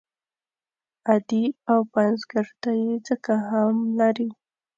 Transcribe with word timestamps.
ادیب 1.13 1.53
او 1.71 1.79
پنځګر 1.95 2.45
ته 2.61 2.69
یې 2.81 2.93
ځکه 3.07 3.33
هم 3.49 3.73
لري. 3.99 4.29